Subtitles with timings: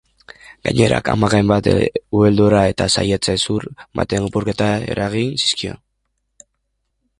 [0.67, 3.69] Gainera, amak hainbat ubeldura eta saihets-hezur
[4.01, 5.81] baten apurketa eragin zizkion.